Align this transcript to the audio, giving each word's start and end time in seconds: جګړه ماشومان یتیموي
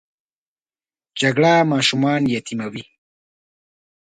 جګړه 1.19 1.53
ماشومان 1.71 2.21
یتیموي 2.35 2.83